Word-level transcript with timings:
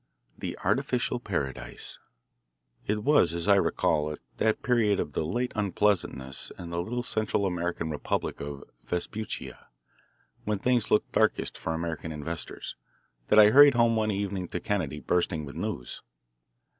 XI. 0.33 0.37
The 0.39 0.57
Artificial 0.63 1.19
Paradise 1.19 1.99
It 2.87 3.03
was, 3.03 3.47
I 3.47 3.53
recall, 3.53 4.11
at 4.11 4.17
that 4.37 4.63
period 4.63 4.99
of 4.99 5.13
the 5.13 5.23
late 5.23 5.51
unpleasantness 5.55 6.51
in 6.57 6.71
the 6.71 6.81
little 6.81 7.03
Central 7.03 7.45
American 7.45 7.91
republic 7.91 8.41
of 8.41 8.63
Vespuccia, 8.83 9.67
when 10.43 10.57
things 10.57 10.89
looked 10.89 11.11
darkest 11.11 11.55
for 11.55 11.75
American 11.75 12.11
investors, 12.11 12.75
that 13.27 13.37
I 13.37 13.51
hurried 13.51 13.75
home 13.75 13.95
one 13.95 14.09
evening 14.09 14.47
to 14.47 14.59
Kennedy, 14.59 14.99
bursting 14.99 15.45
with 15.45 15.53
news. 15.53 16.01